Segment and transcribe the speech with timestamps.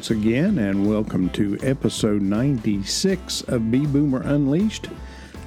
[0.00, 4.88] once again, and welcome to episode 96 of B Boomer Unleashed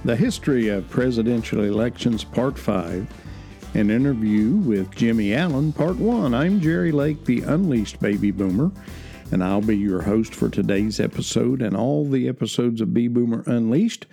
[0.05, 3.11] The History of Presidential Elections, Part 5,
[3.73, 6.35] an interview with Jimmy Allen, Part 1.
[6.35, 8.71] I'm Jerry Lake, the Unleashed Baby Boomer,
[9.31, 13.41] and I'll be your host for today's episode and all the episodes of B Boomer
[13.47, 14.05] Unleashed.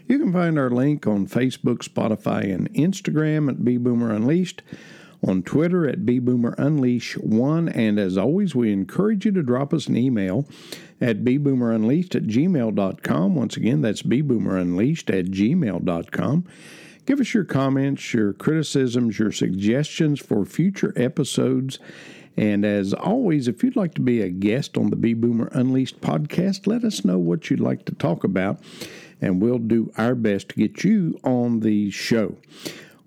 [0.08, 4.61] You can find our link on Facebook, Spotify, and Instagram at B Boomer Unleashed
[5.26, 7.75] on Twitter at bboomerunleash1.
[7.75, 10.48] And as always, we encourage you to drop us an email
[10.99, 13.36] at bboomerunleashed at gmail.com.
[13.36, 16.45] Once again, that's bboomerunleashed at gmail.com.
[17.06, 21.80] Give us your comments, your criticisms, your suggestions for future episodes.
[22.36, 26.02] And as always, if you'd like to be a guest on the B Boomer Unleashed
[26.02, 28.59] podcast, let us know what you'd like to talk about,
[29.19, 32.36] and we'll do our best to get you on the show.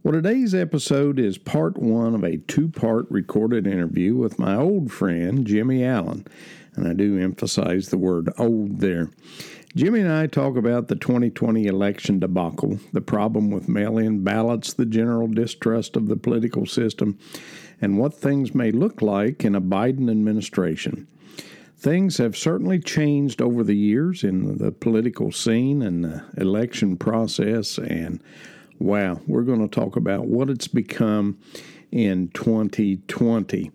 [0.02, 4.90] Well, today's episode is part one of a two part recorded interview with my old
[4.90, 6.26] friend, Jimmy Allen.
[6.74, 9.10] And I do emphasize the word old there.
[9.76, 14.72] Jimmy and I talk about the 2020 election debacle, the problem with mail in ballots,
[14.72, 17.18] the general distrust of the political system,
[17.78, 21.08] and what things may look like in a Biden administration.
[21.76, 27.76] Things have certainly changed over the years in the political scene and the election process,
[27.76, 28.22] and
[28.80, 31.38] wow, we're going to talk about what it's become
[31.92, 33.70] in 2020.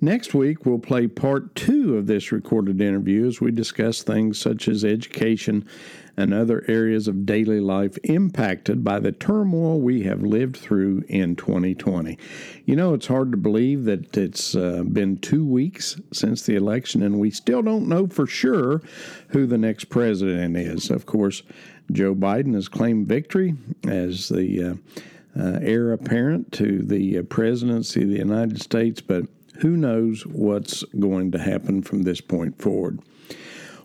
[0.00, 4.68] Next week, we'll play part two of this recorded interview as we discuss things such
[4.68, 5.66] as education
[6.18, 11.34] and other areas of daily life impacted by the turmoil we have lived through in
[11.34, 12.18] 2020.
[12.64, 17.02] You know, it's hard to believe that it's uh, been two weeks since the election,
[17.02, 18.82] and we still don't know for sure
[19.28, 20.90] who the next president is.
[20.90, 21.42] Of course,
[21.92, 23.54] Joe Biden has claimed victory
[23.86, 24.74] as the uh,
[25.38, 29.26] uh, heir apparent to the uh, presidency of the United States, but
[29.60, 33.00] who knows what's going to happen from this point forward.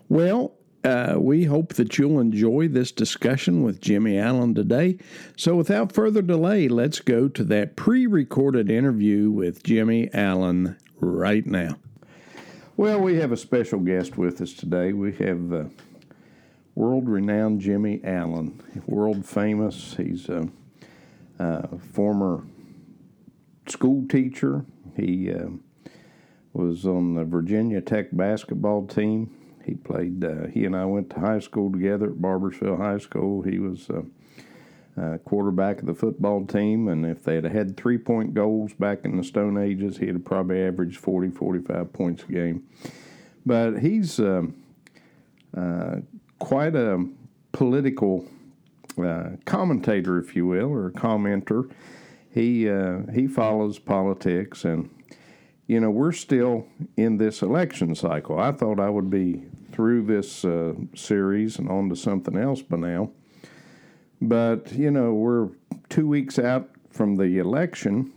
[0.08, 0.54] Well,
[0.84, 4.98] uh, we hope that you'll enjoy this discussion with Jimmy Allen today.
[5.36, 11.46] So, without further delay, let's go to that pre recorded interview with Jimmy Allen right
[11.46, 11.76] now.
[12.76, 14.92] Well, we have a special guest with us today.
[14.92, 15.64] We have uh,
[16.74, 19.94] world renowned Jimmy Allen, world famous.
[19.96, 20.48] He's a,
[21.38, 22.44] a former
[23.66, 24.64] school teacher.
[24.96, 25.48] He uh,
[26.52, 29.34] was on the Virginia Tech basketball team.
[29.64, 30.24] He played.
[30.24, 33.42] Uh, he and I went to high school together at Barboursville High School.
[33.42, 34.02] He was uh,
[35.00, 39.04] uh, quarterback of the football team, and if they had had three point goals back
[39.04, 42.64] in the Stone Ages, he'd have probably averaged 40, 45 points a game.
[43.46, 44.54] But he's um,
[45.56, 45.96] uh,
[46.42, 47.06] quite a
[47.52, 48.26] political
[49.00, 51.70] uh, commentator, if you will, or a commenter.
[52.30, 54.90] He uh, he follows politics, and
[55.68, 56.66] you know we're still
[56.96, 58.40] in this election cycle.
[58.40, 62.78] I thought I would be through this uh, series and on to something else by
[62.78, 63.10] now,
[64.20, 65.50] but you know we're
[65.90, 68.12] two weeks out from the election,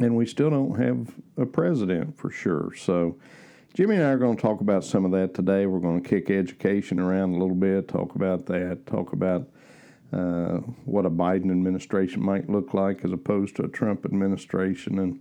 [0.00, 2.74] and we still don't have a president for sure.
[2.76, 3.16] So
[3.74, 5.66] Jimmy and I are going to talk about some of that today.
[5.66, 9.46] We're going to kick education around a little bit, talk about that, talk about
[10.12, 14.98] uh, what a Biden administration might look like as opposed to a Trump administration.
[14.98, 15.20] And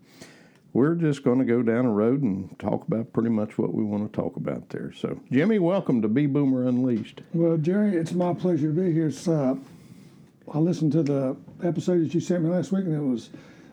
[0.74, 3.84] we're just going to go down a road and talk about pretty much what we
[3.84, 4.91] want to talk about there.
[4.91, 7.22] So, Jimmy, welcome to B Boomer Unleashed.
[7.34, 9.12] Well, Jerry, it's my pleasure to be here.
[9.28, 9.56] Uh,
[10.52, 13.29] I listened to the episode that you sent me last week, and it was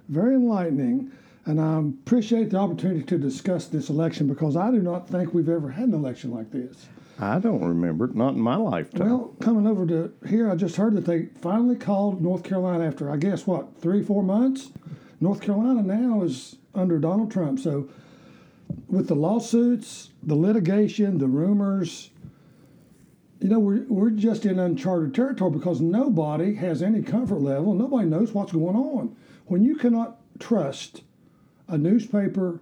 [0.09, 1.11] very enlightening.
[1.47, 5.49] And I appreciate the opportunity to discuss this election because I do not think we've
[5.49, 6.87] ever had an election like this.
[7.19, 9.08] I don't remember it, not in my lifetime.
[9.08, 13.11] Well, coming over to here, I just heard that they finally called North Carolina after,
[13.11, 14.70] I guess, what, three, four months?
[15.20, 17.61] North Carolina now is under Donald Trump.
[17.61, 17.88] So,
[18.88, 22.11] with the lawsuits, the litigation, the rumors,
[23.41, 27.75] you know, we're, we're just in uncharted territory because nobody has any comfort level.
[27.75, 29.14] Nobody knows what's going on.
[29.46, 31.02] When you cannot trust
[31.69, 32.61] a newspaper,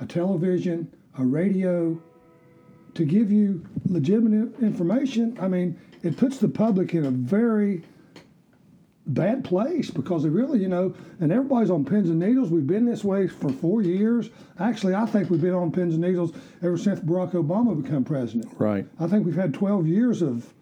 [0.00, 2.00] a television, a radio
[2.94, 7.82] to give you legitimate information, I mean, it puts the public in a very
[9.06, 12.50] bad place because they really, you know, and everybody's on pins and needles.
[12.50, 14.30] We've been this way for four years.
[14.60, 16.32] Actually, I think we've been on pins and needles
[16.62, 18.52] ever since Barack Obama became president.
[18.58, 18.86] Right.
[19.00, 20.52] I think we've had 12 years of,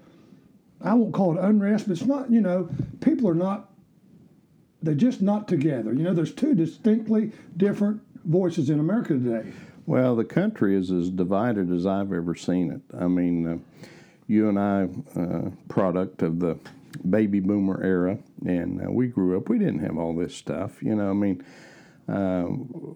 [0.82, 2.69] I won't call it unrest, but it's not, you know,
[3.00, 3.69] people are not
[4.82, 5.93] they're just not together.
[5.93, 9.53] You know, there's two distinctly different voices in America today.
[9.87, 12.81] Well, the country is as divided as I've ever seen it.
[12.97, 13.59] I mean, uh,
[14.27, 14.88] you and I,
[15.19, 16.59] uh, product of the
[17.09, 19.49] baby boomer era, and uh, we grew up.
[19.49, 21.11] We didn't have all this stuff, you know.
[21.11, 21.44] I mean,
[22.09, 22.47] uh,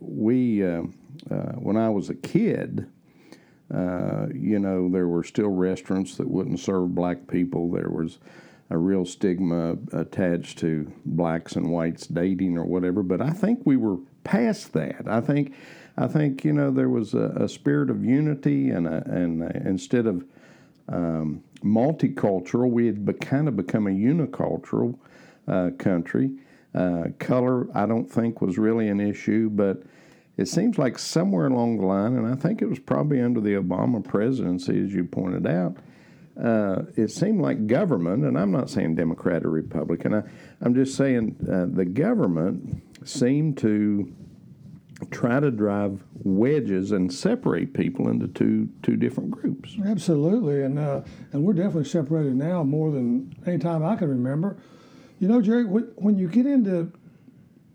[0.01, 0.83] we uh,
[1.31, 2.87] uh, when I was a kid,
[3.71, 7.71] you know, there were still restaurants that wouldn't serve black people.
[7.73, 8.19] There was
[8.70, 13.02] a real stigma attached to blacks and whites dating or whatever.
[13.02, 15.06] But I think we were past that.
[15.06, 15.55] I think,
[15.96, 19.69] I think you know there was a, a spirit of unity and a, and a,
[19.69, 20.25] instead of
[20.88, 24.99] um, multicultural, we had be, kind of become a unicultural
[25.49, 26.31] uh, country.
[26.75, 29.82] Uh, color, I don't think, was really an issue, but
[30.37, 33.55] it seems like somewhere along the line, and I think it was probably under the
[33.55, 35.76] Obama presidency, as you pointed out,
[36.43, 40.23] uh, it seemed like government, and I'm not saying Democrat or Republican, I,
[40.65, 44.13] am just saying uh, the government seemed to
[45.11, 49.77] try to drive wedges and separate people into two two different groups.
[49.87, 51.03] Absolutely, and uh,
[51.33, 54.57] and we're definitely separated now more than any time I can remember.
[55.21, 56.93] You know, Jerry, when you get into,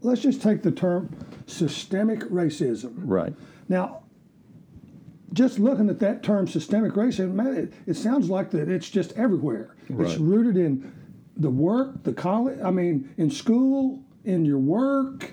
[0.02, 1.16] let's just take the term
[1.48, 2.94] systemic racism.
[2.98, 3.34] Right.
[3.70, 4.04] Now,
[5.34, 9.12] just looking at that term systemic racism, man, it, it sounds like that it's just
[9.14, 9.76] everywhere.
[9.90, 10.10] Right.
[10.10, 10.92] It's rooted in
[11.36, 15.32] the work, the college, I mean, in school, in your work.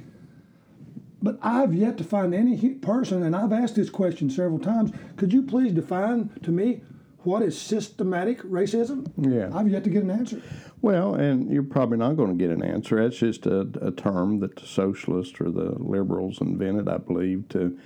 [1.22, 4.92] But I've yet to find any person, and I've asked this question several times.
[5.16, 6.82] Could you please define to me
[7.24, 9.10] what is systematic racism?
[9.16, 9.50] Yeah.
[9.52, 10.40] I've yet to get an answer.
[10.82, 13.02] Well, and you're probably not going to get an answer.
[13.02, 17.76] That's just a, a term that the socialists or the liberals invented, I believe, to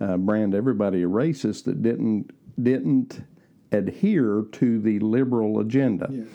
[0.00, 2.30] uh, brand everybody a racist that didn't
[2.62, 3.22] didn't
[3.72, 6.08] adhere to the liberal agenda.
[6.10, 6.26] Yes.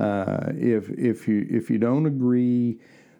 [0.00, 2.78] Uh, if if you if you don't agree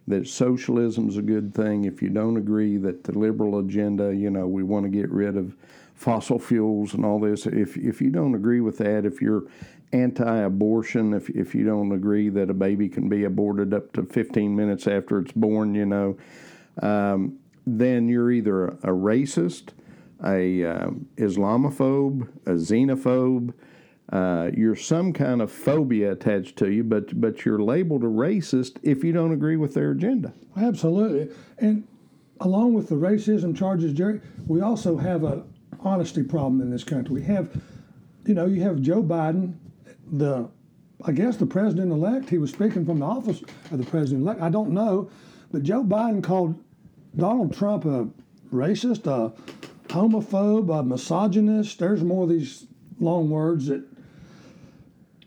[0.08, 4.30] that socialism is a good thing, if you don't agree that the liberal agenda, you
[4.30, 5.54] know, we want to get rid of
[5.94, 9.44] fossil fuels and all this, if if you don't agree with that, if you're
[9.92, 14.54] anti-abortion, if if you don't agree that a baby can be aborted up to 15
[14.54, 16.16] minutes after it's born, you know,
[16.82, 19.70] um, then you're either a racist
[20.24, 23.52] a uh, Islamophobe, a xenophobe.
[24.12, 28.76] Uh, you're some kind of phobia attached to you, but but you're labeled a racist
[28.82, 30.32] if you don't agree with their agenda.
[30.56, 31.86] Absolutely, and
[32.40, 35.44] along with the racism charges, Jerry, we also have an
[35.80, 37.14] honesty problem in this country.
[37.14, 37.50] We have,
[38.26, 39.54] you know, you have Joe Biden,
[40.10, 40.48] the,
[41.04, 42.28] I guess the president elect.
[42.28, 44.40] He was speaking from the office of the president elect.
[44.40, 45.10] I don't know,
[45.52, 46.58] but Joe Biden called
[47.16, 48.08] Donald Trump a
[48.52, 49.32] racist, a
[49.90, 51.78] homophobe, a misogynist.
[51.78, 52.66] There's more of these
[52.98, 53.84] long words that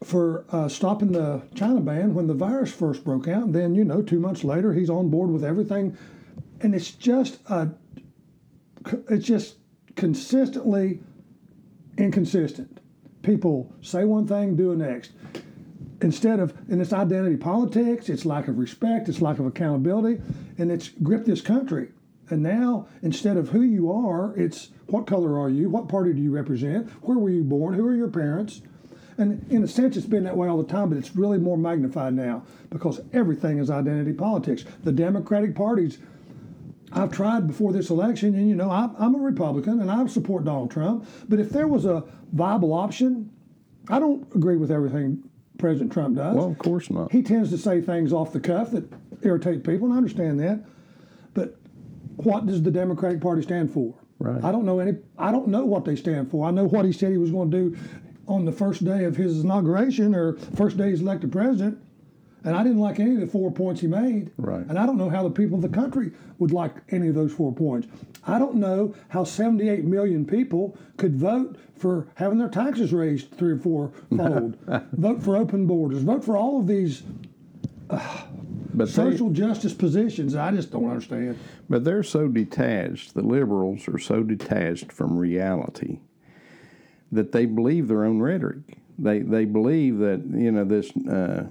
[0.04, 3.44] for uh, stopping the China ban when the virus first broke out.
[3.44, 5.98] And then, you know, two months later, he's on board with everything.
[6.62, 7.70] And it's just a,
[9.10, 9.56] it's just
[9.96, 11.00] consistently
[11.98, 12.80] inconsistent.
[13.22, 15.12] People say one thing, do a next.
[16.02, 20.22] Instead of, and it's identity politics, it's lack of respect, it's lack of accountability,
[20.58, 21.93] and it's gripped this country.
[22.30, 25.70] And now, instead of who you are, it's what color are you?
[25.70, 26.90] What party do you represent?
[27.02, 27.74] Where were you born?
[27.74, 28.62] Who are your parents?
[29.18, 31.58] And in a sense, it's been that way all the time, but it's really more
[31.58, 34.66] magnified now because everything is identity politics.
[34.84, 36.00] The Democratic parties,
[36.92, 40.46] I've tried before this election, and you know, I'm, I'm a Republican and I support
[40.46, 43.30] Donald Trump, but if there was a viable option,
[43.90, 45.24] I don't agree with everything
[45.58, 46.36] President Trump does.
[46.36, 47.12] Well, of course not.
[47.12, 50.64] He tends to say things off the cuff that irritate people, and I understand that.
[52.18, 53.94] What does the Democratic Party stand for?
[54.20, 54.44] Right.
[54.44, 54.98] I don't know any.
[55.18, 56.48] I don't know what they stand for.
[56.48, 57.78] I know what he said he was going to do
[58.28, 61.78] on the first day of his inauguration or first day he's elected president,
[62.44, 64.32] and I didn't like any of the four points he made.
[64.38, 64.66] Right.
[64.68, 67.34] And I don't know how the people of the country would like any of those
[67.34, 67.88] four points.
[68.26, 73.52] I don't know how 78 million people could vote for having their taxes raised three
[73.52, 74.58] or four fold,
[74.94, 77.04] vote for open borders, vote for all of these.
[77.90, 78.24] Uh,
[78.74, 81.38] but social they, justice positions, I just don't understand.
[81.70, 83.14] But they're so detached.
[83.14, 86.00] The liberals are so detached from reality
[87.12, 88.78] that they believe their own rhetoric.
[88.98, 91.48] They they believe that you know this uh,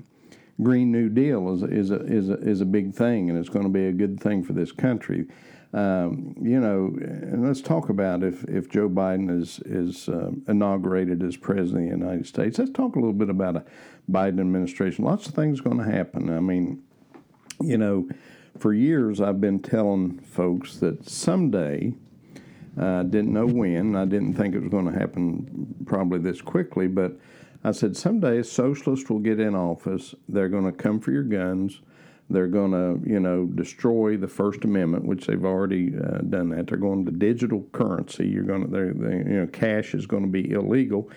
[0.62, 3.64] Green New Deal is is a, is a, is a big thing and it's going
[3.64, 5.26] to be a good thing for this country.
[5.74, 11.22] Um, you know, and let's talk about if, if Joe Biden is is uh, inaugurated
[11.22, 12.58] as president of the United States.
[12.58, 13.64] Let's talk a little bit about a
[14.10, 15.04] Biden administration.
[15.04, 16.28] Lots of things going to happen.
[16.28, 16.82] I mean,
[17.64, 18.08] you know,
[18.58, 21.94] for years I've been telling folks that someday,
[22.76, 26.40] I uh, didn't know when, I didn't think it was going to happen probably this
[26.40, 27.12] quickly, but
[27.64, 30.14] I said someday socialists will get in office.
[30.28, 31.80] They're going to come for your guns.
[32.30, 36.66] They're going to, you know, destroy the First Amendment, which they've already uh, done that.
[36.66, 38.26] They're going to digital currency.
[38.26, 41.10] You're going to, they, you know, cash is going to be illegal.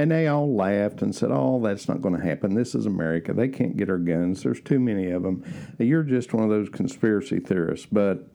[0.00, 2.54] And they all laughed and said, "Oh, that's not going to happen.
[2.54, 3.34] This is America.
[3.34, 4.42] They can't get our guns.
[4.42, 5.44] There's too many of them.
[5.78, 8.26] You're just one of those conspiracy theorists." But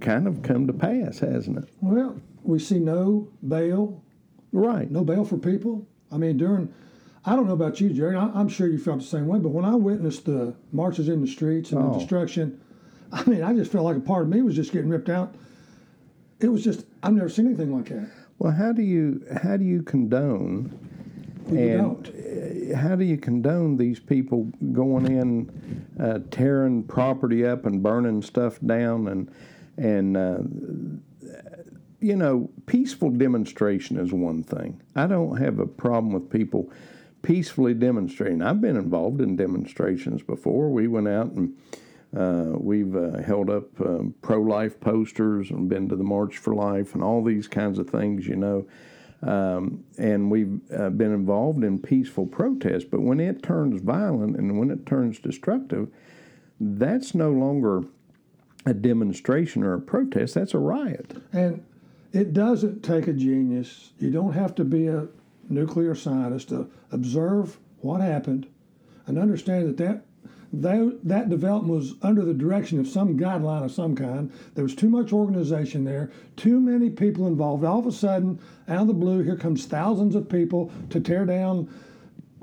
[0.00, 1.68] kind of come to pass, hasn't it?
[1.80, 4.02] Well, we see no bail,
[4.50, 4.90] Right.
[4.90, 5.86] no bail for people.
[6.10, 6.74] I mean, during,
[7.24, 8.16] I don't know about you, Jerry.
[8.16, 9.38] I, I'm sure you felt the same way.
[9.38, 11.92] But when I witnessed the marches in the streets and Oh.
[11.92, 12.58] the destruction,
[13.12, 15.36] I mean, I just felt like a part of me was just getting ripped out.
[16.40, 18.10] It was just I've never seen anything like that.
[18.40, 20.76] Well, how do you how do you condone
[21.48, 22.72] And don't.
[22.72, 28.22] uh, how do you condone these people going in, uh, tearing property up and burning
[28.22, 29.30] stuff down and
[29.76, 30.38] and uh,
[32.00, 34.80] you know peaceful demonstration is one thing.
[34.94, 36.70] I don't have a problem with people
[37.22, 38.42] peacefully demonstrating.
[38.42, 40.70] I've been involved in demonstrations before.
[40.70, 41.56] We went out and
[42.16, 46.94] uh, we've uh, held up um, pro-life posters and been to the March for Life
[46.94, 48.66] and all these kinds of things, you know.
[49.22, 52.90] Um, and we've uh, been involved in peaceful protest.
[52.90, 55.88] But when it turns violent and when it turns destructive,
[56.58, 57.84] that's no longer
[58.66, 60.34] a demonstration or a protest.
[60.34, 61.22] That's a riot.
[61.32, 61.64] And
[62.12, 63.92] it doesn't take a genius.
[63.98, 65.08] You don't have to be a
[65.48, 68.46] nuclear scientist to observe what happened
[69.06, 70.04] and understand that that,
[70.52, 74.30] that, that development was under the direction of some guideline of some kind.
[74.54, 77.64] There was too much organization there, too many people involved.
[77.64, 81.24] All of a sudden, out of the blue, here comes thousands of people to tear
[81.24, 81.72] down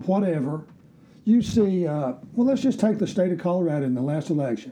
[0.06, 0.64] whatever.
[1.26, 4.72] You see, uh, well, let's just take the state of Colorado in the last election.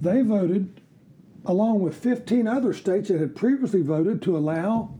[0.00, 0.80] They voted
[1.44, 4.92] along with 15 other states that had previously voted to allow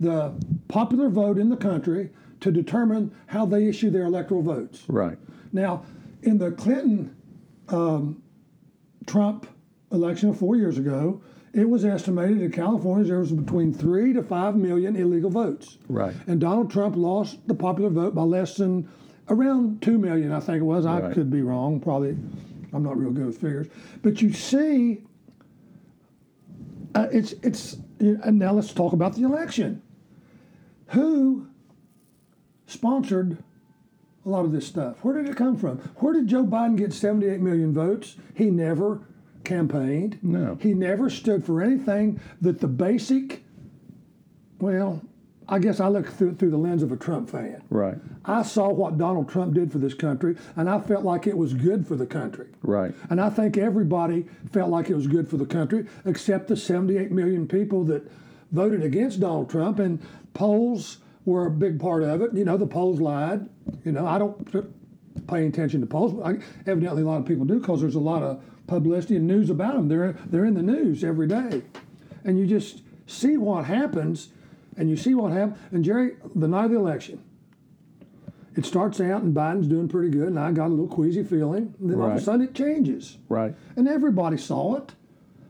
[0.00, 0.32] the
[0.66, 4.82] popular vote in the country to determine how they issue their electoral votes.
[4.88, 5.18] Right.
[5.52, 5.84] Now,
[6.22, 7.16] in the Clinton
[7.68, 8.22] um,
[9.06, 9.46] Trump
[9.92, 11.22] election four years ago,
[11.52, 15.78] it was estimated in California there was between three to five million illegal votes.
[15.88, 16.14] Right.
[16.26, 18.88] And Donald Trump lost the popular vote by less than
[19.28, 20.86] around two million, I think it was.
[20.86, 21.80] I could be wrong.
[21.80, 22.16] Probably,
[22.72, 23.68] I'm not real good with figures.
[24.02, 25.02] But you see,
[26.94, 27.78] uh, it's it's.
[27.98, 29.82] And now let's talk about the election.
[30.88, 31.48] Who
[32.66, 33.42] sponsored
[34.24, 35.04] a lot of this stuff?
[35.04, 35.78] Where did it come from?
[35.96, 38.16] Where did Joe Biden get 78 million votes?
[38.34, 39.00] He never
[39.44, 40.18] campaigned.
[40.22, 40.58] No.
[40.60, 43.42] He never stood for anything that the basic,
[44.58, 45.02] well,
[45.48, 47.62] I guess I look through, through the lens of a Trump fan.
[47.70, 47.96] Right.
[48.24, 51.54] I saw what Donald Trump did for this country, and I felt like it was
[51.54, 52.46] good for the country.
[52.62, 52.94] Right.
[53.08, 57.10] And I think everybody felt like it was good for the country, except the 78
[57.10, 58.08] million people that
[58.52, 59.80] voted against Donald Trump.
[59.80, 60.00] And
[60.34, 62.32] polls were a big part of it.
[62.32, 63.48] You know, the polls lied.
[63.84, 67.60] You know, I don't pay attention to polls, I, evidently a lot of people do
[67.60, 69.88] because there's a lot of publicity and news about them.
[69.88, 71.62] They're they're in the news every day,
[72.24, 74.28] and you just see what happens,
[74.76, 75.58] and you see what happens.
[75.72, 77.22] And Jerry, the night of the election,
[78.56, 81.74] it starts out and Biden's doing pretty good, and I got a little queasy feeling.
[81.80, 83.54] And then all of a sudden it changes, Right.
[83.76, 84.92] and everybody saw it.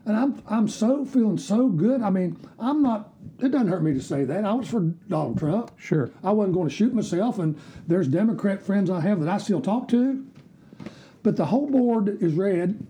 [0.05, 2.01] And I'm I'm so feeling so good.
[2.01, 3.10] I mean, I'm not.
[3.41, 4.45] It doesn't hurt me to say that.
[4.45, 5.71] I was for Donald Trump.
[5.77, 6.11] Sure.
[6.23, 9.61] I wasn't going to shoot myself, and there's Democrat friends I have that I still
[9.61, 10.25] talk to.
[11.23, 12.85] But the whole board is red,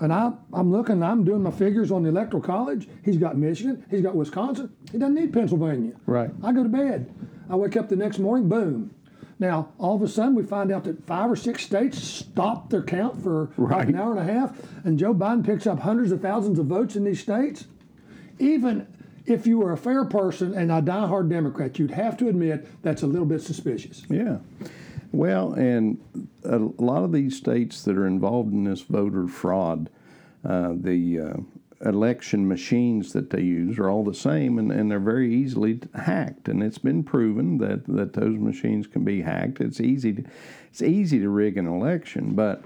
[0.00, 2.88] and I, I'm looking, I'm doing my figures on the Electoral College.
[3.04, 4.74] He's got Michigan, he's got Wisconsin.
[4.90, 5.92] He doesn't need Pennsylvania.
[6.06, 6.30] Right.
[6.42, 7.12] I go to bed.
[7.50, 8.94] I wake up the next morning, boom.
[9.38, 12.82] Now, all of a sudden, we find out that five or six states stopped their
[12.82, 16.22] count for like an hour and a half, and Joe Biden picks up hundreds of
[16.22, 17.66] thousands of votes in these states.
[18.38, 18.86] Even
[19.26, 23.02] if you were a fair person and a diehard Democrat, you'd have to admit that's
[23.02, 24.02] a little bit suspicious.
[24.08, 24.38] Yeah.
[25.12, 25.98] Well, and
[26.44, 29.90] a lot of these states that are involved in this voter fraud,
[30.44, 34.98] uh, the uh, election machines that they use are all the same, and, and they're
[34.98, 36.48] very easily hacked.
[36.48, 39.60] And it's been proven that, that those machines can be hacked.
[39.60, 40.24] It's easy to,
[40.70, 42.64] it's easy to rig an election, but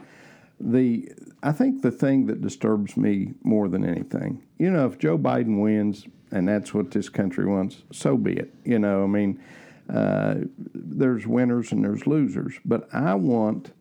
[0.58, 5.18] the I think the thing that disturbs me more than anything, you know, if Joe
[5.18, 8.54] Biden wins and that's what this country wants, so be it.
[8.64, 9.42] You know, I mean,
[9.92, 10.36] uh,
[10.74, 13.72] there's winners and there's losers, but I want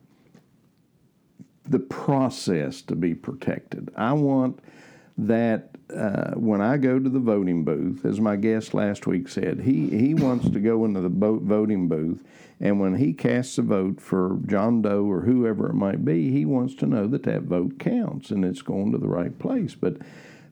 [1.64, 3.90] the process to be protected.
[3.96, 4.60] I want
[5.18, 9.60] that uh, when I go to the voting booth, as my guest last week said,
[9.60, 12.22] he, he wants to go into the bo- voting booth,
[12.60, 16.44] and when he casts a vote for John Doe or whoever it might be, he
[16.44, 19.74] wants to know that that vote counts and it's going to the right place.
[19.74, 19.98] But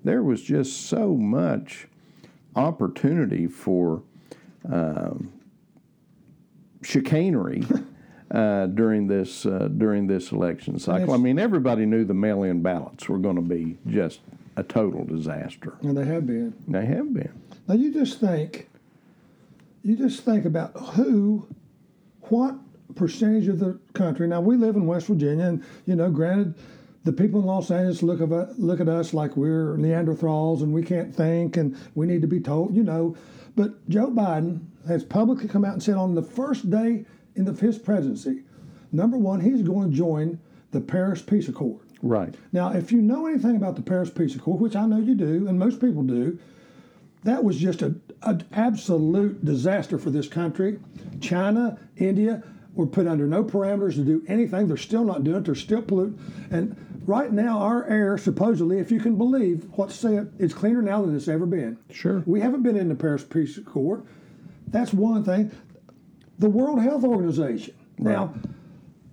[0.04, 1.88] there was just so much
[2.54, 4.02] opportunity for
[4.70, 5.32] um,
[6.82, 7.64] chicanery.
[8.30, 11.14] uh, during this uh, during this election cycle.
[11.14, 14.20] I mean, everybody knew the mail-in ballots were going to be just
[14.56, 15.74] a total disaster.
[15.82, 16.54] And they have been.
[16.66, 17.32] They have been.
[17.68, 18.68] Now you just think,
[19.82, 21.46] you just think about who,
[22.22, 22.56] what
[22.94, 24.26] percentage of the country.
[24.26, 26.54] Now we live in West Virginia, and you know, granted,
[27.04, 30.82] the people in Los Angeles look at look at us like we're Neanderthals and we
[30.82, 33.16] can't think and we need to be told, you know.
[33.54, 37.04] But Joe Biden has publicly come out and said on the first day
[37.36, 38.42] in the, his presidency,
[38.90, 40.40] number one, he's going to join
[40.72, 41.80] the Paris Peace Accord.
[42.02, 42.34] Right.
[42.52, 45.46] Now, if you know anything about the Paris Peace Accord, which I know you do,
[45.46, 46.38] and most people do,
[47.22, 48.02] that was just an
[48.52, 50.78] absolute disaster for this country.
[51.20, 52.42] China, India
[52.74, 54.68] were put under no parameters to do anything.
[54.68, 55.44] They're still not doing it.
[55.44, 56.18] They're still polluting.
[56.50, 61.02] And right now, our air, supposedly, if you can believe what's said, is cleaner now
[61.02, 61.78] than it's ever been.
[61.90, 62.22] Sure.
[62.26, 64.04] We haven't been in the Paris Peace Accord.
[64.68, 65.50] That's one thing.
[66.38, 67.74] The World Health Organization.
[67.98, 68.12] Right.
[68.12, 68.34] Now,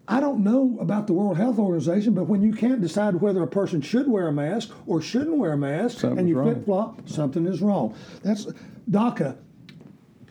[0.07, 3.48] I don't know about the World Health Organization, but when you can't decide whether a
[3.48, 7.07] person should wear a mask or shouldn't wear a mask, Something's and you flip flop,
[7.07, 7.95] something is wrong.
[8.24, 8.48] That's
[8.89, 9.38] DACA.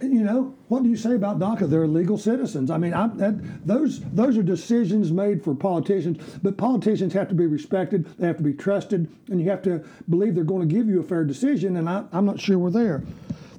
[0.02, 1.68] You know what do you say about DACA?
[1.68, 2.70] They're legal citizens.
[2.70, 7.34] I mean, I, that, those those are decisions made for politicians, but politicians have to
[7.34, 8.06] be respected.
[8.18, 11.00] They have to be trusted, and you have to believe they're going to give you
[11.00, 11.76] a fair decision.
[11.76, 13.02] And I, I'm not sure we're there.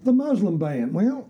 [0.04, 0.92] The Muslim ban.
[0.94, 1.30] Well,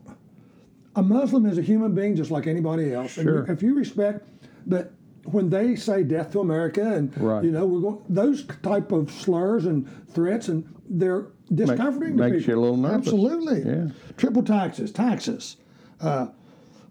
[0.95, 3.17] a Muslim is a human being just like anybody else.
[3.17, 3.45] And Sure.
[3.45, 4.25] you- if you respect,
[4.65, 4.93] but
[5.25, 7.43] when they say "death to America" and Right.
[7.43, 12.45] you know we're going those type of slurs and threats, and they're discomforting to makes
[12.45, 12.53] people.
[12.53, 13.07] you a little nervous.
[13.07, 13.61] Absolutely.
[13.63, 13.87] Yeah.
[14.17, 15.57] Triple taxes, taxes,
[15.99, 16.27] uh,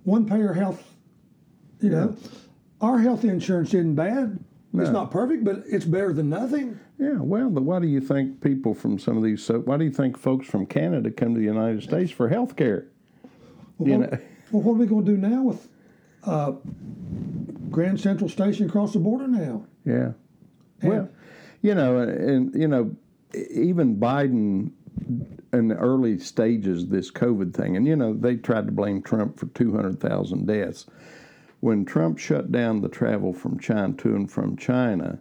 [0.04, 0.86] one payer health.
[1.80, 2.16] You know,
[2.80, 4.38] our health insurance isn't bad.
[4.72, 6.78] It's not perfect, but it's better than nothing.
[6.96, 9.42] Yeah, well, but why do you think people from some of these?
[9.42, 12.54] So, why do you think folks from Canada come to the United States for health
[12.54, 12.86] care?
[13.80, 14.18] You well, know,
[14.52, 15.68] well, what are we going to do now with
[16.24, 16.52] uh,
[17.70, 19.64] Grand Central Station across the border now?
[19.84, 20.12] yeah.
[20.82, 21.08] Well,
[21.62, 22.94] you know, and you know,
[23.34, 24.72] even Biden
[25.52, 29.02] in the early stages of this COVID thing, and you know, they tried to blame
[29.02, 30.86] Trump for two hundred thousand deaths.
[31.60, 35.18] When Trump shut down the travel from China to and from China,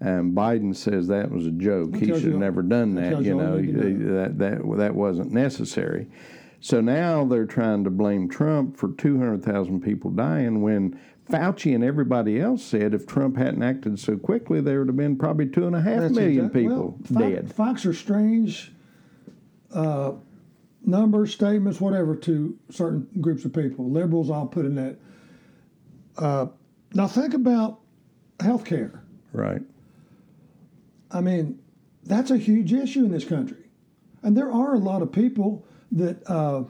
[0.00, 1.96] and Biden says that was a joke.
[1.96, 3.18] He should have never done that.
[3.18, 4.22] You you know, you need know.
[4.22, 6.08] that that that wasn't necessary.
[6.60, 12.40] So now they're trying to blame Trump for 200,000 people dying when Fauci and everybody
[12.40, 15.74] else said if Trump hadn't acted so quickly, there would have been probably two and
[15.74, 17.52] a half That's million people well, dead.
[17.52, 18.72] Facts are strange
[19.72, 20.12] uh,
[20.84, 23.90] numbers, statements, whatever, to certain groups of people.
[23.90, 24.96] Liberals, I'll put in that.
[26.16, 26.46] Uh,
[26.94, 27.80] now, think about
[28.40, 29.02] health care.
[29.32, 29.62] Right.
[31.10, 31.58] I mean,
[32.04, 33.64] that's a huge issue in this country.
[34.22, 36.64] And there are a lot of people that uh,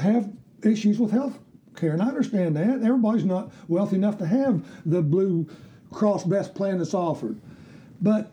[0.00, 0.30] have
[0.62, 1.38] issues with health
[1.76, 1.92] care.
[1.92, 2.82] And I understand that.
[2.82, 5.46] Everybody's not wealthy enough to have the Blue
[5.90, 7.38] Cross Best plan that's offered.
[8.00, 8.32] But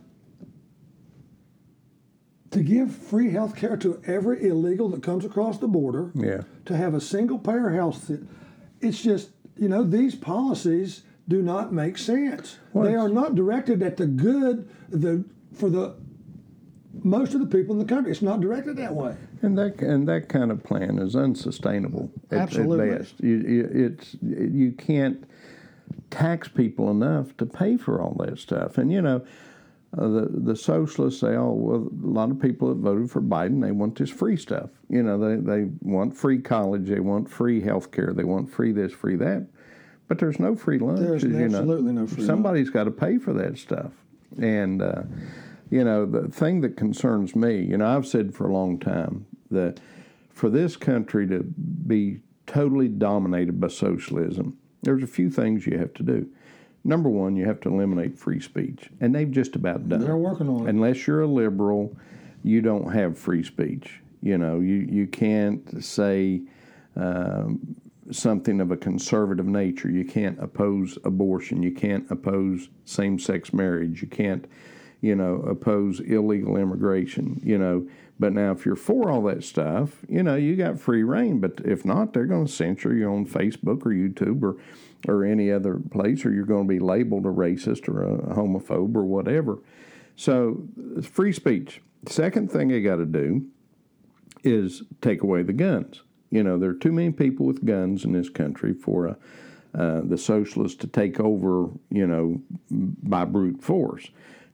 [2.51, 6.41] to give free health care to every illegal that comes across the border, Yeah.
[6.65, 8.12] to have a single payer health,
[8.82, 12.58] it's just, you know, these policies do not make sense.
[12.73, 15.23] Well, they are not directed at the good the
[15.54, 15.93] for the
[17.04, 18.12] most of the people in the country.
[18.12, 19.16] It's not directed that way.
[19.42, 22.92] And that and that kind of plan is unsustainable at, Absolutely.
[22.92, 23.20] at best.
[23.20, 25.24] You, you, it's you can't
[26.10, 28.78] tax people enough to pay for all that stuff.
[28.78, 29.26] And you know,
[29.98, 33.62] uh, the the socialists say, oh well, a lot of people that voted for Biden
[33.62, 34.70] they want this free stuff.
[34.90, 38.72] You know, they they want free college, they want free health care, they want free
[38.72, 39.48] this, free that.
[40.08, 41.00] But there's no free lunch.
[41.00, 41.60] There's as you know.
[41.60, 43.92] absolutely no free Somebody's got to pay for that stuff.
[44.38, 45.04] And uh,
[45.72, 49.26] you know, the thing that concerns me, you know, I've said for a long time
[49.50, 49.80] that
[50.30, 51.44] for this country to
[51.88, 56.28] be totally dominated by socialism, there's a few things you have to do.
[56.84, 60.50] Number one, you have to eliminate free speech, and they've just about done They're working
[60.50, 60.70] on it.
[60.70, 61.96] Unless you're a liberal,
[62.44, 64.02] you don't have free speech.
[64.22, 66.42] You know, you you can't say
[66.96, 67.76] um,
[68.12, 69.90] something of a conservative nature.
[69.92, 71.62] You can't oppose abortion.
[71.62, 74.02] You can't oppose same-sex marriage.
[74.02, 74.46] You can't,
[75.02, 77.42] you know, oppose illegal immigration.
[77.44, 77.88] You know,
[78.20, 81.40] but now if you're for all that stuff, you know, you got free reign.
[81.40, 84.58] But if not, they're going to censor you on Facebook or YouTube or
[85.08, 88.96] or any other place, or you're going to be labeled a racist or a homophobe
[88.96, 89.58] or whatever.
[90.16, 90.64] So,
[91.02, 91.82] free speech.
[92.08, 93.48] Second thing you got to do
[94.44, 96.02] is take away the guns.
[96.30, 99.16] You know, there are too many people with guns in this country for uh,
[99.78, 104.10] uh, the socialists to take over, you know, by brute force.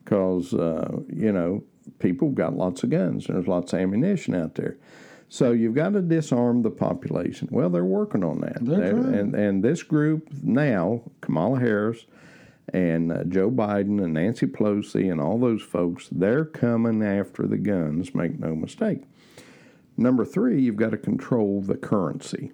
[0.07, 1.65] Because, uh, you know,
[1.99, 3.27] people got lots of guns.
[3.27, 4.77] And there's lots of ammunition out there.
[5.27, 7.49] So you've got to disarm the population.
[7.51, 8.59] Well, they're working on that.
[8.61, 12.05] They're and and this group now, Kamala Harris
[12.73, 17.57] and uh, Joe Biden and Nancy Pelosi and all those folks, they're coming after the
[17.57, 18.15] guns.
[18.15, 19.03] Make no mistake.
[19.97, 22.53] Number three, you've got to control the currency.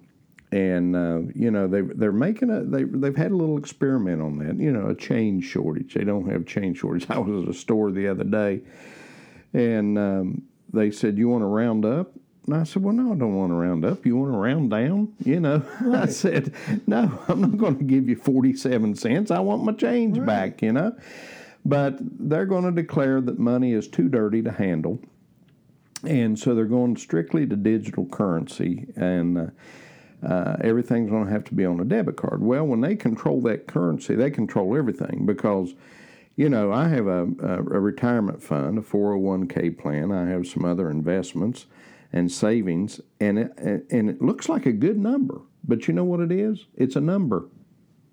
[0.54, 4.38] And uh, you know they they're making a they they've had a little experiment on
[4.38, 4.56] that.
[4.56, 5.94] You know a change shortage.
[5.94, 7.06] They don't have change shortage.
[7.10, 8.60] I was at a store the other day,
[9.52, 12.12] and um, they said, "You want to round up?"
[12.46, 14.06] And I said, "Well, no, I don't want to round up.
[14.06, 15.60] You want to round down?" You know,
[15.92, 16.54] I said,
[16.86, 19.32] "No, I'm not going to give you 47 cents.
[19.32, 20.96] I want my change back." You know,
[21.64, 25.00] but they're going to declare that money is too dirty to handle,
[26.04, 29.36] and so they're going strictly to digital currency and.
[29.36, 29.46] Uh,
[30.24, 32.42] uh, everything's going to have to be on a debit card.
[32.42, 35.74] Well, when they control that currency, they control everything because,
[36.36, 40.12] you know, I have a, a, a retirement fund, a 401k plan.
[40.12, 41.66] I have some other investments
[42.12, 45.40] and savings, and it, and it looks like a good number.
[45.66, 46.66] But you know what it is?
[46.74, 47.48] It's a number.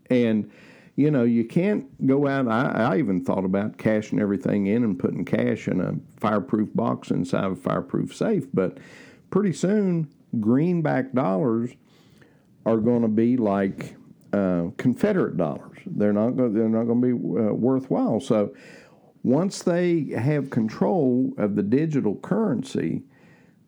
[0.10, 0.52] And,
[0.96, 2.48] you know, you can't go out.
[2.48, 7.12] I, I even thought about cashing everything in and putting cash in a fireproof box
[7.12, 8.48] inside a fireproof safe.
[8.54, 8.80] But
[9.30, 11.72] pretty soon, greenback dollars
[12.66, 13.96] are going to be like
[14.34, 15.78] uh, Confederate dollars.
[15.86, 16.54] They're not going.
[16.54, 18.20] They're not going to be uh, worthwhile.
[18.20, 18.54] So
[19.24, 23.04] once they have control of the digital currency,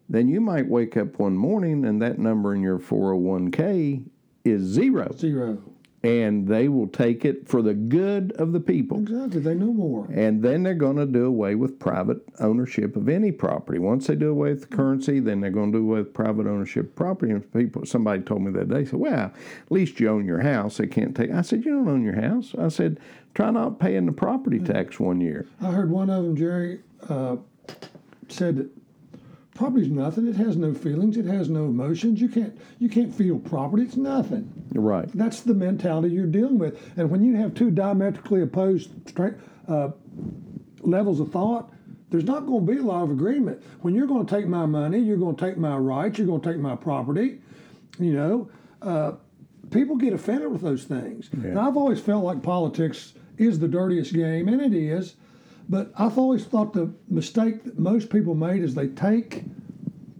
[0.10, 4.06] then you might wake up one morning and that number in your 401k
[4.44, 5.62] is zero, Zero.
[6.04, 9.00] And they will take it for the good of the people.
[9.00, 9.40] Exactly.
[9.40, 10.06] They know more.
[10.12, 13.80] And then they're going to do away with private ownership of any property.
[13.80, 16.46] Once they do away with the currency, then they're going to do away with private
[16.46, 17.32] ownership of property.
[17.32, 20.78] And people, somebody told me that day, said, "Well, at least you own your house.
[20.78, 23.00] They can't take." I said, "You don't own your house." I said,
[23.34, 27.38] "Try not paying the property tax one year." I heard one of them, Jerry, uh,
[28.28, 28.70] said that
[29.56, 30.28] property's nothing.
[30.28, 31.18] It has no feelings.
[31.18, 32.22] It has no emotions.
[32.22, 33.84] You can't you can't feel property.
[33.84, 34.52] It's nothing.
[34.74, 35.10] Right.
[35.14, 36.80] That's the mentality you're dealing with.
[36.98, 38.92] And when you have two diametrically opposed
[39.68, 39.90] uh,
[40.82, 41.72] levels of thought,
[42.10, 43.64] there's not going to be a lot of agreement.
[43.82, 46.42] When you're going to take my money, you're going to take my rights, you're going
[46.42, 47.40] to take my property.
[48.00, 48.50] You know,
[48.82, 49.14] uh,
[49.72, 51.30] people get offended with those things.
[51.32, 55.16] And I've always felt like politics is the dirtiest game, and it is.
[55.70, 59.44] But I've always thought the mistake that most people made is they take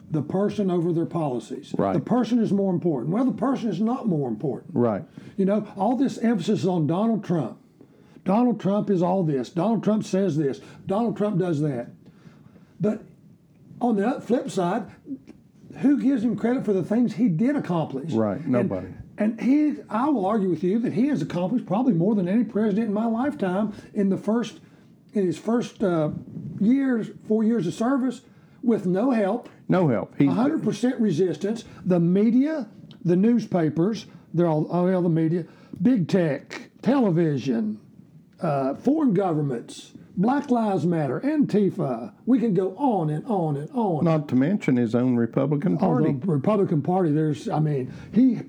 [0.10, 1.74] the person over their policies.
[1.78, 1.94] Right.
[1.94, 3.14] The person is more important.
[3.14, 4.76] Well, the person is not more important.
[4.76, 5.04] Right.
[5.38, 7.58] You know, all this emphasis is on Donald Trump.
[8.24, 9.50] Donald Trump is all this.
[9.50, 10.62] Donald Trump says this.
[10.86, 11.90] Donald Trump does that.
[12.80, 13.02] But
[13.82, 14.86] on the flip side,
[15.80, 18.14] who gives him credit for the things he did accomplish?
[18.14, 18.88] Right, And- nobody.
[19.18, 22.44] And, he, I will argue with you that he has accomplished probably more than any
[22.44, 24.60] president in my lifetime in the first,
[25.14, 26.10] in his first uh,
[26.60, 28.22] years, four years of service,
[28.62, 29.50] with no help.
[29.68, 30.14] No help.
[30.18, 31.64] He, 100% resistance.
[31.86, 32.68] The media,
[33.04, 35.46] the newspapers, they're all, all the media,
[35.82, 37.80] big tech, television,
[38.42, 42.14] uh, foreign governments, Black Lives Matter, Antifa.
[42.26, 44.04] We can go on and on and on.
[44.06, 46.14] not to mention his own Republican Oh, Party.
[46.14, 48.40] the Republican Party, there's, I mean, he,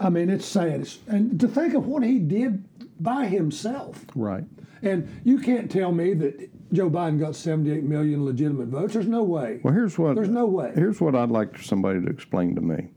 [0.00, 0.80] I mean, it's sad.
[0.80, 2.64] It's, and to think of what he did
[3.00, 4.04] by himself.
[4.14, 4.44] Right.
[4.82, 8.94] And you can't tell me that Joe Biden got 78 million legitimate votes.
[8.94, 9.60] There's no way.
[9.62, 10.14] Well, here's what.
[10.14, 10.72] There's no way.
[10.74, 12.88] Here's what I'd like somebody to explain to me.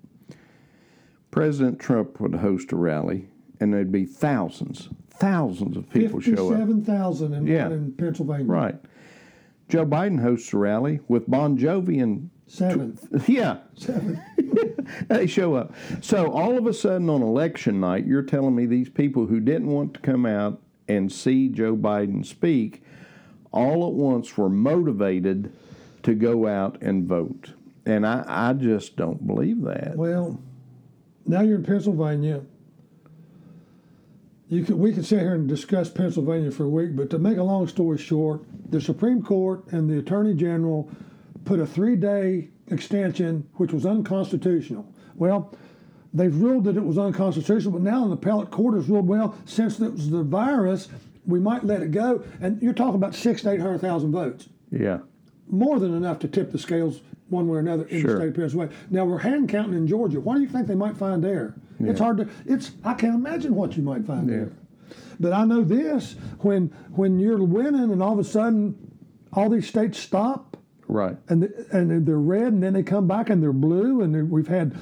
[1.32, 6.58] President Trump would host a rally, and there'd be thousands, thousands of people show up.
[6.58, 7.68] 57,000 in, Yeah.
[7.70, 8.46] in Pennsylvania.
[8.46, 8.76] Right.
[9.70, 13.30] Joe Biden hosts a rally with Bon Jovi and Seventh.
[13.30, 14.20] yeah, Seventh.
[15.08, 15.74] they show up.
[16.02, 19.68] So all of a sudden on election night, you're telling me these people who didn't
[19.68, 22.84] want to come out and see Joe Biden speak,
[23.54, 25.54] all at once were motivated
[26.04, 27.54] to go out and vote.
[27.86, 29.96] And I, I just don't believe that.
[29.96, 30.38] Well,
[31.26, 32.42] now you're in Pennsylvania.
[34.50, 37.38] You could, we could sit here and discuss Pennsylvania for a week, but to make
[37.38, 40.92] a long story short, the Supreme Court and the Attorney General
[41.46, 44.86] put a three day extension, which was unconstitutional.
[45.16, 45.54] Well,
[46.14, 49.36] they've ruled that it was unconstitutional, but now in the appellate court has ruled, well,
[49.46, 50.88] since it was the virus,
[51.26, 52.24] we might let it go.
[52.42, 55.00] And you're talking about six to 800,000 votes Yeah.
[55.50, 58.12] more than enough to tip the scales one way or another in Sure.
[58.14, 58.74] the state of Pennsylvania.
[58.90, 60.20] Now we're hand counting in Georgia.
[60.20, 61.56] What do you think they might find there?
[61.80, 62.28] It's hard to.
[62.46, 64.52] It's I can't imagine what you might find there.
[65.20, 68.76] But I know this: when when you're winning, and all of a sudden,
[69.34, 70.51] all these states stop,
[70.92, 71.16] Right.
[71.30, 74.26] and the, and they're red, and then they come back and they're blue, and they're-
[74.26, 74.76] we've had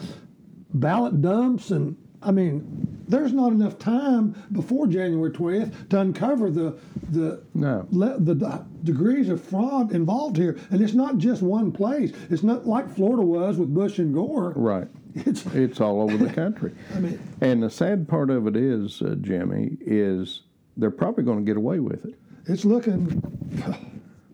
[0.74, 6.76] ballot dumps, and I mean, there's not enough time before January 20th to uncover the
[7.12, 7.86] the No.
[7.92, 8.46] le- the d-
[8.84, 12.12] degrees of fraud involved here, and it's not just one place.
[12.30, 14.52] It's not like Florida was with Bush and Gore.
[14.56, 14.88] Right.
[15.16, 16.74] It's It's all over the country.
[16.96, 20.42] I mean, And the sad part of it is, uh, Jimmy, is
[20.76, 22.16] they're probably going to get away with it.
[22.48, 23.22] it's looking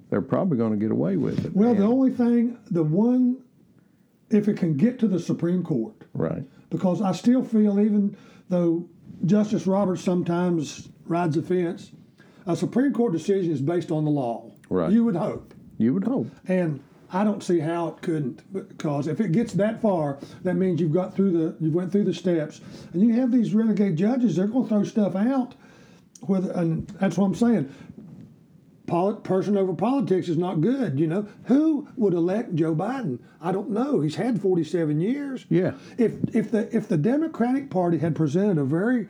[0.10, 1.56] They're probably going to get away with it.
[1.56, 1.74] well.
[1.74, 3.44] The only thing, the one,
[4.30, 6.44] if it can get to the Supreme Court, right.
[6.70, 8.16] because I still feel, even
[8.50, 8.88] though
[9.26, 11.92] Justice Roberts sometimes rides the fence,
[12.46, 14.52] a Supreme Court decision is based on the law.
[14.70, 14.92] Right.
[14.92, 15.54] You would hope.
[15.78, 16.28] You would hope.
[16.48, 20.80] And I don't see how it couldn't, because if it gets that far, that means
[20.82, 22.62] you've got through the, you went through the steps,
[22.94, 24.36] and you have these renegade judges.
[24.36, 25.56] They're going to throw stuff out,
[26.22, 27.74] whether, and that's what I'm saying.
[28.88, 31.00] Person over politics is not good.
[31.00, 33.20] You know who would elect Joe Biden?
[33.42, 34.02] I don't know.
[34.02, 35.46] He's had 47 years.
[35.50, 35.74] Yeah.
[35.98, 39.08] If if the if the Democratic Party had presented a very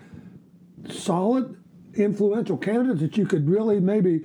[0.90, 1.58] solid,
[1.94, 4.24] influential candidate that you could really maybe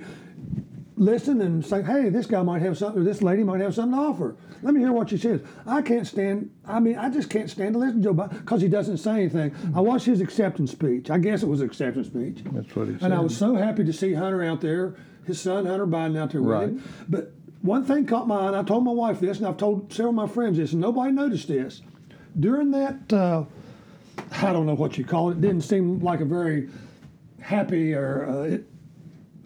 [1.01, 3.97] listen and say, hey, this guy might have something, or this lady might have something
[3.97, 4.35] to offer.
[4.61, 5.41] Let me hear what she says.
[5.65, 8.61] I can't stand, I mean, I just can't stand to listen to Joe Biden because
[8.61, 9.55] he doesn't say anything.
[9.75, 11.09] I watched his acceptance speech.
[11.09, 12.43] I guess it was an acceptance speech.
[12.51, 13.03] That's what he said.
[13.03, 16.31] And I was so happy to see Hunter out there, his son Hunter Biden out
[16.31, 16.69] there with Right.
[16.69, 16.83] him.
[17.09, 19.91] But one thing caught my eye, and I told my wife this, and I've told
[19.93, 21.81] several of my friends this, and nobody noticed this.
[22.39, 23.43] During that, uh,
[24.41, 26.69] I don't know what you call it, it didn't seem like a very
[27.39, 28.57] happy or uh,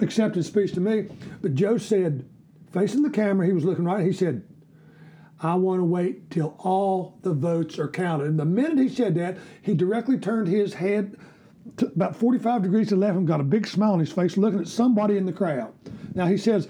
[0.04, 1.08] acceptance speech to me.
[1.42, 2.26] But Joe said,
[2.72, 4.44] facing the camera, he was looking right, he said,
[5.42, 8.28] I want to wait till all the votes are counted.
[8.28, 11.18] And the minute he said that, he directly turned his head
[11.78, 14.38] to about 45 degrees to the left and got a big smile on his face
[14.38, 15.74] looking at somebody in the crowd.
[16.14, 16.68] Now he says,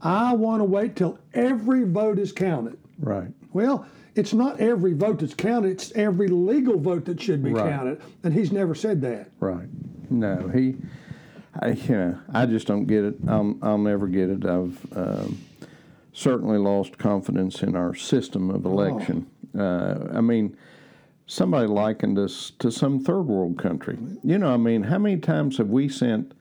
[0.00, 2.78] I want to wait till every vote is counted.
[3.00, 3.28] right.
[3.52, 7.70] Well, it's not every vote that's counted, it's every legal vote that should be Right.
[7.70, 8.00] counted.
[8.22, 9.30] And he's never said that.
[9.40, 9.68] Right.
[10.10, 10.76] No, he.
[11.60, 13.14] I, you know, I just don't get it.
[13.26, 14.44] I'll, I'll never get it.
[14.44, 15.38] I've um,
[16.12, 19.26] certainly lost confidence in our system of election.
[19.58, 20.56] Uh, I mean,
[21.28, 23.96] somebody likened us to some third world country.
[24.24, 26.32] You know, I mean, how many times have we sent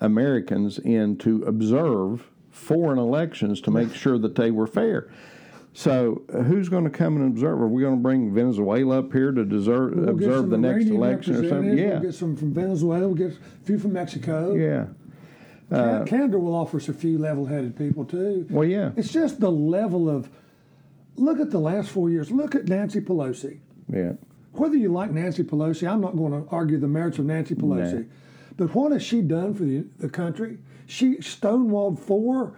[0.00, 5.10] Americans in to observe foreign elections to make sure that they were fair?
[5.72, 7.60] So, uh, who's going to come and observe?
[7.60, 10.96] Are we going to bring Venezuela up here to deserve, We'll observe the next Iranian
[10.96, 11.78] election or something?
[11.78, 11.90] Yeah.
[11.90, 14.54] We'll get some from Venezuela, we'll get a few from Mexico.
[14.54, 14.86] yeah.
[15.70, 18.44] Can- Canada will offer us a few level headed people too.
[18.50, 20.28] Well, yeah, It's just the level of
[21.14, 22.32] look at the last four years.
[22.32, 23.60] Look at Nancy Pelosi.
[23.92, 24.12] Yeah,
[24.52, 28.08] Whether you like Nancy Pelosi, I'm not going to argue the merits of Nancy Pelosi.
[28.56, 30.58] But what has she done for the, the country?
[30.86, 32.54] She stonewalled four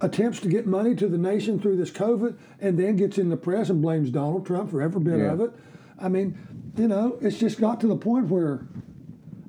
[0.00, 3.36] attempts to get money to the nation through this COVID and then gets in the
[3.36, 5.32] press and blames Donald Trump for every bit Yeah.
[5.32, 5.50] of it.
[5.98, 6.38] I mean,
[6.76, 8.66] you know, it's just got to the point where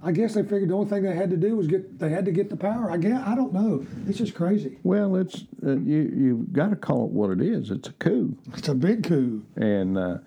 [0.02, 2.26] I guess they figured the only thing they had to do was get they had
[2.26, 2.90] to get the power.
[2.90, 3.86] I guess I don't know.
[4.08, 4.80] It's just crazy.
[4.84, 6.12] Well, it's uh, you.
[6.16, 7.70] You've got to call it what it is.
[7.70, 9.44] It's a coup, It's a big coup.
[9.58, 10.18] and uh,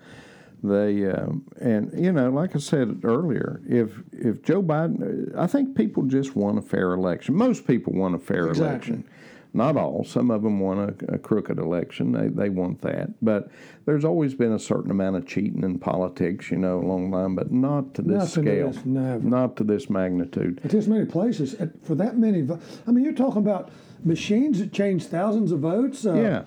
[0.63, 5.75] they um, and you know, like I said earlier, if if Joe Biden, I think
[5.75, 7.35] people just want a fair election.
[7.35, 8.65] Most people want a fair Exactly.
[8.93, 9.09] election.
[9.55, 10.03] Not all.
[10.03, 12.11] Some of them want a, a crooked election.
[12.11, 13.09] They they want that.
[13.21, 13.51] But
[13.85, 17.35] there's always been a certain amount of cheating in politics, you know, along the line,
[17.35, 19.19] but not to this Nothing scale.
[19.21, 20.59] Not to this magnitude.
[20.63, 22.47] At this many places, for that many,
[22.87, 23.69] I mean, you're talking about
[24.03, 26.03] machines that change thousands of votes.
[26.05, 26.43] Uh, Yeah.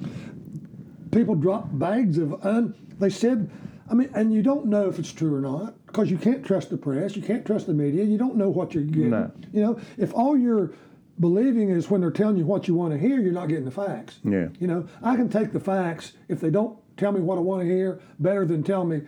[1.13, 2.75] People drop bags of un.
[2.99, 3.49] They said,
[3.91, 6.71] I mean, and you don't know if it's true or not because you can't trust
[6.71, 9.11] the press, you can't trust the media, you don't know what you're getting.
[9.11, 9.31] No.
[9.53, 10.73] You know, if all you're
[11.21, 13.71] believing is when they're telling you what you want to hear, you're not getting the
[13.71, 14.19] facts.
[14.25, 14.49] Yeah.
[14.59, 17.63] You know, I can take the facts if they don't tell me what I want
[17.63, 19.03] to hear better than tell me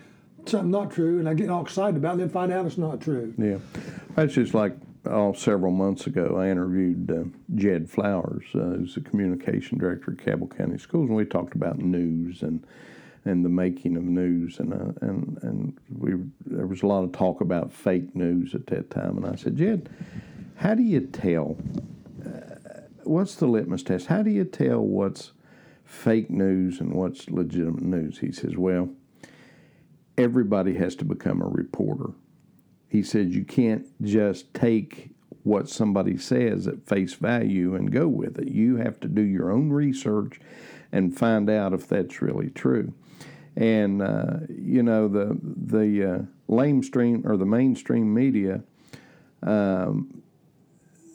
[0.46, 2.78] something not true, and I get all excited about it, and then find out it's
[2.78, 3.34] not true.
[3.36, 3.58] Yeah,
[4.14, 4.74] that's just like
[5.06, 6.36] oh, several months ago.
[6.38, 11.16] I interviewed uh, Jedd Flowers, uh, who's the communication director at Cabell County Schools, and
[11.16, 12.64] we talked about news and
[13.28, 16.14] and the making of news, and uh, and and we
[16.46, 19.56] there was a lot of talk about fake news at that time, and I said,
[19.56, 19.88] Jedd,
[20.56, 21.56] how do you tell?
[22.24, 24.06] Uh, what's the litmus test?
[24.06, 25.32] How do you tell what's
[25.84, 28.18] fake news and what's legitimate news?
[28.18, 28.88] He says, well.
[30.16, 32.10] Everybody has to become a reporter
[32.88, 35.10] he said you can't just take
[35.42, 38.48] what somebody says at face value and go with it.
[38.48, 40.40] You have to do your own research
[40.92, 42.92] and find out if that's really true.
[43.56, 48.62] And uh, you know the the uh, lamestream or the mainstream media,
[49.42, 50.22] um,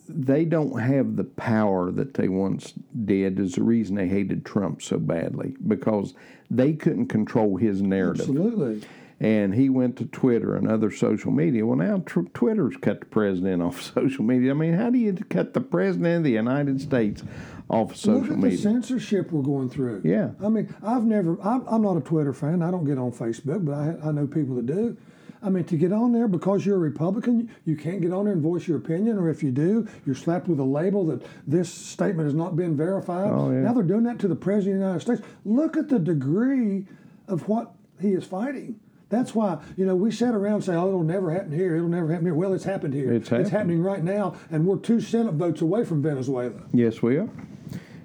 [0.08, 3.40] they don't have the power that they once did.
[3.40, 6.14] Is the reason they hated Trump so badly because
[6.50, 8.82] they couldn't control his narrative Absolutely.
[9.24, 11.64] And he went to Twitter and other social media.
[11.64, 14.50] Well, now tr- Twitter's cut the president off social media.
[14.50, 17.22] I mean, how do you cut the president of the United States
[17.70, 18.56] off of social Look at media?
[18.58, 20.02] the censorship we're going through.
[20.04, 20.32] Yeah.
[20.44, 22.60] I mean, I've never, I'm, I'm not a Twitter fan.
[22.60, 24.94] I don't get on Facebook, but I, I know people that do.
[25.42, 28.34] I mean, to get on there because you're a Republican, you can't get on there
[28.34, 31.72] and voice your opinion, or if you do, you're slapped with a label that this
[31.72, 33.30] statement has not been verified.
[33.30, 33.60] Oh, yeah.
[33.60, 35.22] Now they're doing that to the President of the United States.
[35.46, 36.86] Look at the degree
[37.28, 38.80] of what he is fighting.
[39.08, 41.76] That's why, you know, we sat around and say, oh, it'll never happen here.
[41.76, 42.34] It'll never happen here.
[42.34, 43.12] Well, it's happened here.
[43.12, 43.50] It's happened.
[43.50, 46.62] happening right now, and we're two Senate votes away from Venezuela.
[46.72, 47.28] Yes, we are.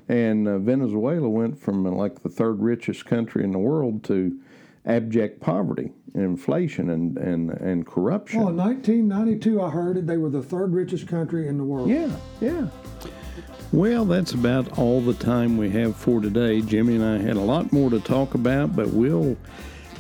[0.08, 4.40] And uh, Venezuela went from uh, like the third richest country in the world to
[4.86, 8.40] abject poverty, and inflation, and and and corruption.
[8.40, 10.08] Well, in 1992, I heard it.
[10.08, 11.90] They were the third richest country in the world.
[11.90, 12.68] Yeah, yeah.
[13.72, 16.62] Well, that's about all the time we have for today.
[16.62, 19.38] Jimmy and I had a lot more to talk about, but we'll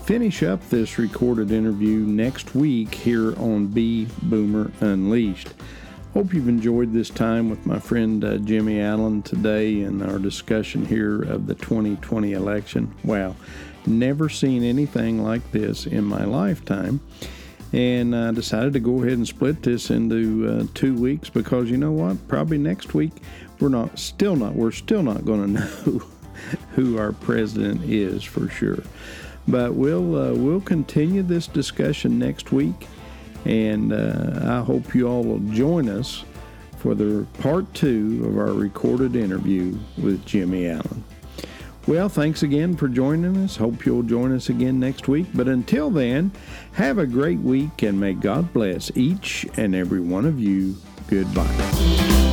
[0.09, 5.53] finish up this recorded interview next week here on B Boomer Unleashed.
[6.15, 10.83] Hope you've enjoyed this time with my friend uh, Jimmy Allen today in our discussion
[10.83, 12.91] here of the 2020 election.
[13.03, 13.35] Wow,
[13.85, 17.01] never seen anything like this in my lifetime
[17.71, 21.77] and I decided to go ahead and split this into uh, two weeks because you
[21.77, 22.27] know what?
[22.27, 23.13] Probably next week
[23.59, 26.01] we're not still not we're still not going to know
[26.71, 28.79] who our president is for sure.
[29.47, 32.87] But we'll uh, we'll continue this discussion next week,
[33.45, 36.23] and uh, I hope you all will join us
[36.77, 41.03] for the part two of our recorded interview with Jimmy Allen.
[41.87, 43.55] Well, thanks again for joining us.
[43.55, 45.25] Hope you'll join us again next week.
[45.33, 46.31] But until then,
[46.73, 50.75] have a great week and may God bless each and every one of you.
[51.07, 52.28] Goodbye.